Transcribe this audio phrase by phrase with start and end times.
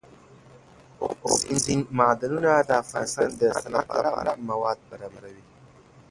[1.27, 3.65] اوبزین معدنونه د افغانستان د صنعت
[4.05, 5.43] لپاره مواد برابروي.